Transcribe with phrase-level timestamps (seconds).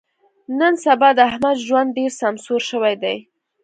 [0.59, 3.17] نن سبا د احمد ژوند ډېر سمسور شوی دی.